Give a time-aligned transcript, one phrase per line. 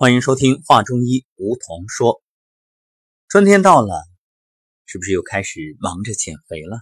[0.00, 2.22] 欢迎收听《话中医》，梧桐说。
[3.28, 4.04] 春天到了，
[4.86, 6.78] 是不是又开始忙着减肥了？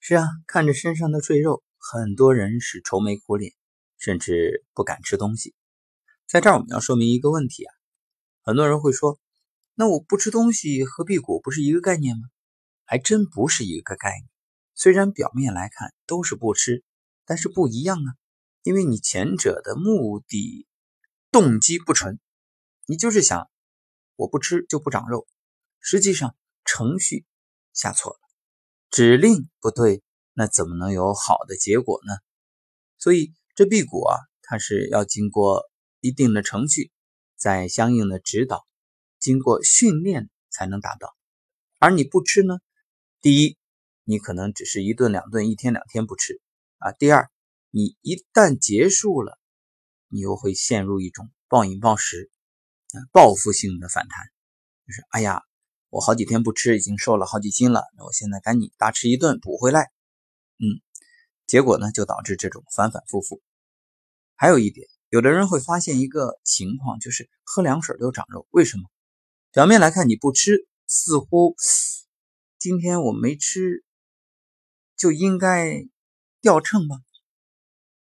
[0.00, 3.52] 是啊，看着身上的赘肉，很多人是愁眉苦脸，
[3.98, 5.54] 甚至不敢吃东西。
[6.26, 7.74] 在这儿，我们要说明一个问题啊，
[8.40, 9.20] 很多人会说，
[9.74, 12.22] 那我不吃东西和辟谷不是一个概念吗？
[12.86, 14.26] 还真不是一个概念。
[14.74, 16.84] 虽然表面来看都是不吃，
[17.26, 18.16] 但是不一样啊，
[18.62, 20.66] 因为你前者的目的。
[21.34, 22.20] 动机不纯，
[22.86, 23.50] 你就是想
[24.14, 25.26] 我不吃就不长肉，
[25.80, 27.26] 实际上程序
[27.72, 28.20] 下错了，
[28.88, 32.14] 指令不对，那怎么能有好的结果呢？
[32.98, 35.68] 所以这辟谷啊，它是要经过
[35.98, 36.92] 一定的程序，
[37.34, 38.64] 在相应的指导，
[39.18, 41.16] 经过训练才能达到。
[41.80, 42.60] 而你不吃呢，
[43.20, 43.58] 第一，
[44.04, 46.40] 你可能只是一顿两顿，一天两天不吃
[46.78, 47.28] 啊；第二，
[47.70, 49.36] 你一旦结束了。
[50.14, 52.30] 你又会陷入一种暴饮暴食、
[53.10, 54.24] 报复性的反弹，
[54.86, 55.42] 就是哎呀，
[55.88, 59.90] 我好几天不吃，已经瘦了好几斤了，那我现在赶紧大吃一顿补回来。
[60.58, 60.78] 嗯，
[61.48, 63.42] 结果呢，就导致这种反反复复。
[64.36, 68.84] 还有一点，有的人会发现一个情况，就是喝凉水都长肉，为什么？
[69.50, 71.56] 表面来看你不吃，似乎
[72.56, 73.84] 今天我没吃
[74.96, 75.88] 就应该
[76.40, 76.98] 掉秤吧？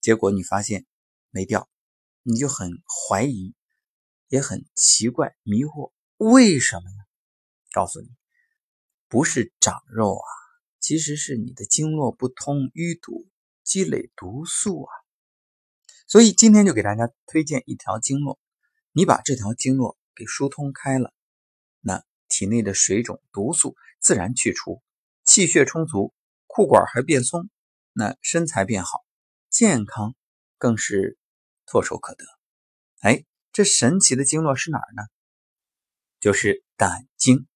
[0.00, 0.86] 结果你发现
[1.30, 1.68] 没掉。
[2.22, 3.54] 你就很怀疑，
[4.28, 6.96] 也很奇怪、迷惑，为什么呢？
[7.72, 8.08] 告诉你，
[9.08, 10.28] 不是长肉啊，
[10.80, 13.26] 其实是你的经络不通、淤堵、
[13.62, 14.92] 积累毒素啊。
[16.06, 18.38] 所以今天就给大家推荐一条经络，
[18.92, 21.14] 你把这条经络给疏通开了，
[21.80, 24.82] 那体内的水肿、毒素自然去除，
[25.24, 26.12] 气血充足，
[26.46, 27.48] 裤管还变松，
[27.92, 29.04] 那身材变好，
[29.48, 30.14] 健康
[30.58, 31.16] 更是。
[31.70, 32.24] 唾手可得，
[32.98, 35.04] 哎，这神奇的经络是哪儿呢？
[36.18, 37.46] 就是胆经。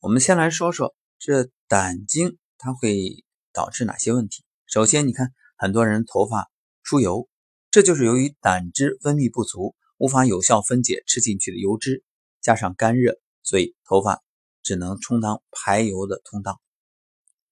[0.00, 4.44] 我们先来说说这胆经，它会导致哪些问题？
[4.66, 6.50] 首先，你看很多人头发
[6.82, 7.28] 出油，
[7.70, 12.02] 这就是由于胆汁分泌不足，无法有效分解吃进去的油脂，
[12.40, 14.24] 加上干热，所以头发
[14.64, 16.60] 只能充当排油的通道。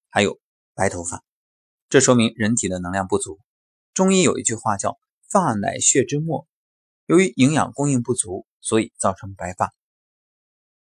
[0.09, 0.41] 还有
[0.75, 1.23] 白头发，
[1.89, 3.39] 这说明人体的能量不足。
[3.95, 4.99] 中医有一句话叫。
[5.31, 6.49] 发乃血之末，
[7.07, 9.73] 由于营养供应不足，所以造成白发。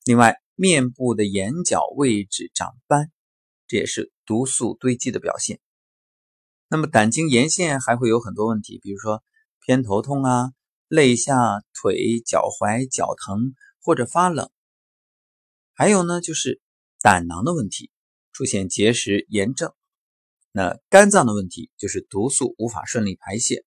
[0.04, 3.12] 另外，面部的眼角位置长斑，
[3.68, 5.60] 这也是毒素堆积的表现。
[6.68, 9.24] 那么，胆经沿线还会有很多问题，比如说
[9.66, 10.52] 偏头痛啊、
[10.88, 14.50] 肋下、腿、脚踝、脚疼或者发冷。
[15.74, 16.62] 还有呢，就是
[17.02, 17.90] 胆囊的问题，
[18.32, 19.74] 出现结石、炎症。
[20.52, 23.66] 那肝脏的问题就是毒素无法顺利排泄。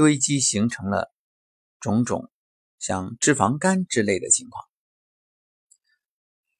[0.00, 1.12] 堆积形成了
[1.78, 2.30] 种种
[2.78, 4.64] 像脂肪肝之类的情况，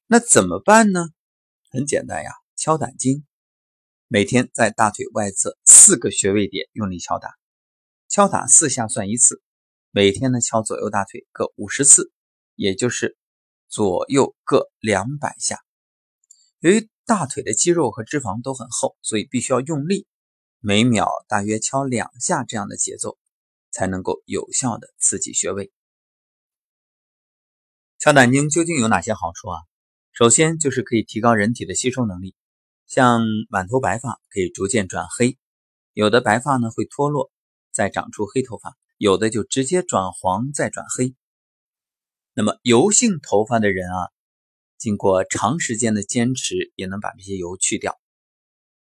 [0.05, 1.07] 那怎么办呢？
[1.71, 3.25] 很简单呀，敲胆经，
[4.07, 7.33] 每天在大腿外侧四个穴位点用力敲打，
[8.07, 9.41] 敲打四下算一次，
[9.89, 12.11] 每天呢敲左右大腿各五十次，
[12.53, 13.17] 也就是
[13.69, 15.57] 左右各两百下。
[16.59, 20.05] 由于大腿的肌肉和脂肪都很厚，所以必须要用力，
[20.59, 23.17] 每秒大约敲两下这样的节奏。
[23.71, 25.71] 才能够有效的刺激穴位。
[27.97, 29.61] 敲胆经究竟有哪些好处啊？
[30.11, 32.35] 首先就是可以提高人体的吸收能力，
[32.85, 35.37] 像满头白发可以逐渐转黑，
[35.93, 37.31] 有的白发呢会脱落，
[37.71, 41.15] 再长出黑头发，有的就直接转黄再转黑。
[42.33, 44.09] 那么油性头发的人啊，
[44.77, 47.99] 经过长时间的坚持，也能把这些油去掉，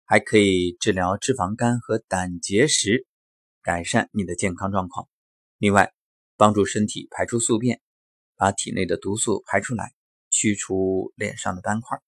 [0.06, 3.06] 还可以治疗脂肪肝和胆结石。
[3.69, 5.07] 改善你的健康状况，
[5.59, 5.94] 另外
[6.38, 7.81] 帮助身体排出宿便，
[8.35, 9.94] 把体内的毒素排出来，
[10.31, 12.02] 去除脸上的斑块。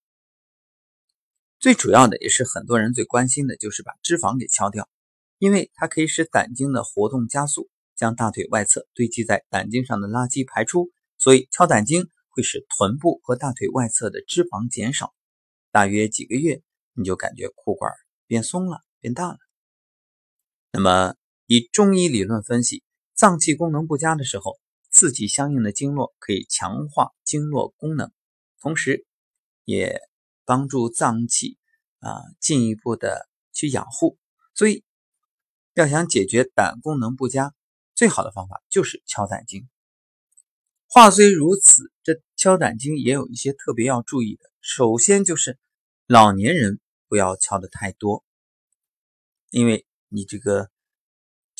[1.59, 4.89] 最主要的也是很多人最关心的，就是把脂肪给敲掉，
[5.37, 10.89] 因为它可以使胆经的活动加速，将大腿外侧堆积在胆经上的垃圾排出。
[11.19, 15.13] 所以敲胆经会使臀部和大腿外侧的脂肪减少，
[15.71, 16.63] 大约几个月
[16.95, 17.93] 你就感觉裤管
[18.25, 19.37] 变松了，变大了。
[20.71, 21.20] 那么。
[21.53, 22.81] 以中医理论分析，
[23.13, 24.57] 脏器功能不佳的时候，
[24.89, 28.09] 刺激相应的经络，可以强化经络功能，
[28.61, 29.05] 同时
[29.65, 29.99] 也
[30.45, 31.57] 帮助脏器
[31.99, 34.17] 啊进一步的去养护。
[34.55, 34.85] 所以，
[35.73, 37.53] 要想解决胆功能不佳，
[37.95, 39.67] 最好的方法就是敲胆经。
[40.87, 44.49] 话虽如此，这敲胆经也有一些特别要注意的。
[44.61, 45.59] 首先就是
[46.07, 48.23] 老年人不要敲的太多，
[49.49, 50.71] 因为你这个。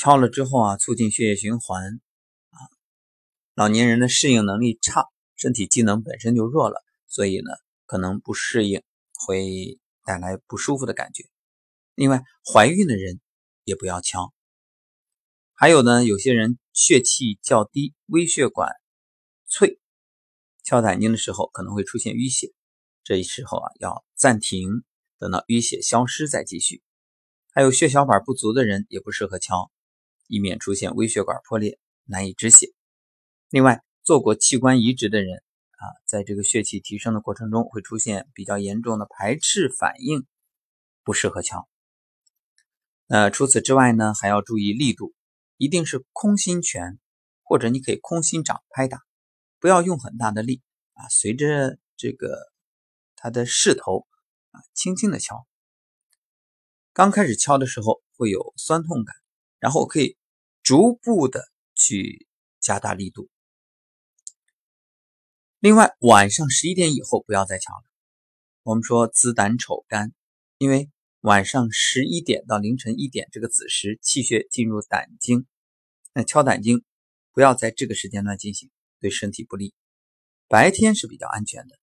[0.02, 2.02] 敲了之后啊，促进血液循环
[2.50, 2.58] 啊，
[3.54, 5.06] 老年人的适应能力差，
[5.36, 7.52] 身体机能本身就弱了，所以呢，
[7.86, 8.82] 可能不适应，
[9.14, 11.26] 会带来不舒服的感觉。
[11.94, 13.20] 另外，怀孕的人
[13.64, 14.34] 也不要敲。
[15.54, 18.72] 还有呢，有些人血气较低，微血管
[19.48, 19.80] 脆，
[20.64, 22.52] 敲胆经的时候可能会出现淤血，
[23.04, 24.84] 这时候啊要暂停，
[25.20, 26.82] 等到淤血消失再继续。
[27.52, 29.72] 还有血小板不足的人也不适合敲，
[30.32, 32.74] 以免出现微血管破裂，难以止血。
[33.50, 40.26] 另外，做过器官移植的人啊，在这个血气提升的过程中会出现比较严重的排斥反应，
[41.04, 41.68] 不适合敲。
[43.08, 45.14] 那除此之外呢，还要注意力度，
[45.58, 46.98] 一定是空心拳，
[47.44, 49.02] 或者你可以空心掌拍打，
[49.60, 50.62] 不要用很大的力
[50.94, 52.38] 啊，随着这个
[53.18, 54.08] 它的势头
[54.52, 55.46] 啊，轻轻的敲。
[56.94, 59.14] 刚开始敲的时候会有酸痛感，
[59.60, 60.18] 然后可以
[60.64, 61.44] 逐步的
[61.76, 62.28] 去
[62.60, 63.30] 加大力度。
[65.60, 67.84] 另外，晚上十一点以后不要再敲了。
[68.64, 70.12] 我们说子胆丑肝，
[70.58, 70.90] 因为
[71.22, 75.46] 晚上十一点到凌晨一点这个子时气血进入胆经，
[76.14, 76.84] 那敲胆经
[77.32, 78.70] 不要在这个时间段进行，
[79.00, 79.74] 对身体不利。
[80.48, 81.80] 白天是比较安全的。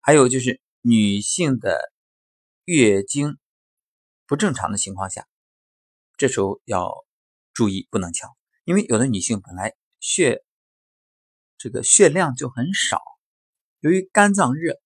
[0.00, 1.92] 还有就是女性的
[2.64, 3.38] 月经。
[4.26, 5.26] 不正常的情况下，
[6.18, 7.06] 这时候要
[7.58, 10.44] 注意不能敲，因为有的女性本来血
[11.56, 13.02] 这个血量就很少，
[13.80, 14.78] 由于肝脏热，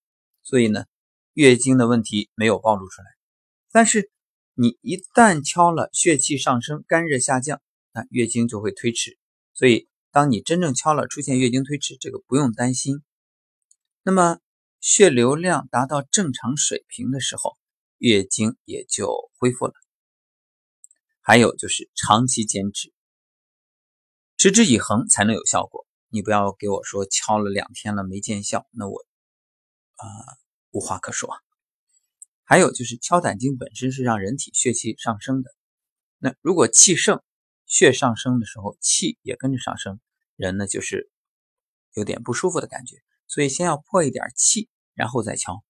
[0.42, 0.86] 所以呢
[1.34, 3.08] 月经的问题没有暴露出来。
[3.72, 4.10] 但是
[4.54, 7.60] 你一旦敲了，血气上升，肝热下降，
[7.92, 9.18] 那月经就会推迟。
[9.52, 13.02] 所以当你真正敲了，出现月经推迟，这个不用担心。
[14.02, 14.38] 那么
[14.80, 17.58] 血流量达到正常水平的时候。
[17.98, 19.74] 月经也就恢复了。
[21.22, 22.92] 还有就是长期坚持，
[24.36, 25.86] 持之以恒才能有效果。
[26.08, 29.06] 你不要给我说敲了两天了没见效，那我
[29.94, 30.06] 啊
[30.72, 31.30] 无话可说。
[32.44, 35.54] 还有就是敲胆经本身是让人体血气上升的，
[36.18, 37.22] 那如果气盛，
[37.66, 40.00] 血上升的时候，气也跟着上升，
[40.36, 41.10] 人呢就是
[41.94, 42.96] 有点不舒服的感觉。
[43.28, 45.64] 所以先要破一点气，然后再敲。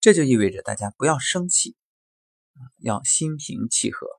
[0.00, 1.76] 这就意味着大家不要生气，
[2.78, 4.17] 要心平气和，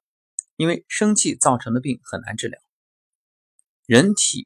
[0.59, 2.59] 因为生气造成的病很难治疗，
[3.85, 4.45] 人体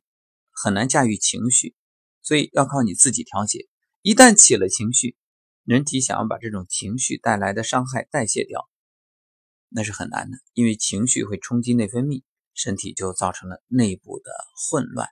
[0.51, 1.73] 很难驾驭情绪，
[2.21, 3.67] 所以要靠你自己调节。
[4.03, 5.17] 一旦起了情绪，
[5.63, 8.69] 人体想要把这种情绪带来的伤害代谢掉，
[9.69, 12.21] 那是很难的，因为情绪会冲击内分泌，
[12.53, 15.09] 身体就造成了内部的混乱。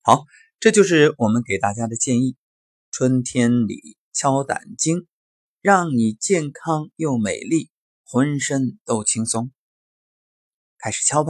[0.00, 0.24] 好，
[0.58, 2.34] 这就是我们给大家的建议。
[2.90, 5.06] 春天里敲胆经，
[5.60, 7.70] 让你健康又美丽，
[8.12, 9.52] 浑身都轻松。
[10.78, 11.28] 开始敲吧。